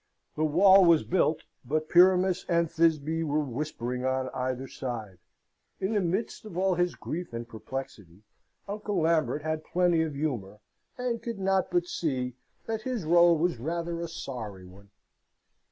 [0.35, 5.19] The wall was built, but Pyramus and Thisbe were whispering on either side.
[5.79, 8.23] In the midst of all his grief and perplexity,
[8.67, 10.59] Uncle Lambert had plenty of humour,
[10.97, 12.33] and could not but see
[12.65, 14.89] that his role was rather a sorry one.